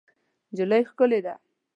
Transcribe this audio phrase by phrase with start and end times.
[0.51, 1.33] نجلۍ ښکلې ده.